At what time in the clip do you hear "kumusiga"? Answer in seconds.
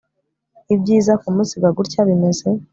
1.21-1.69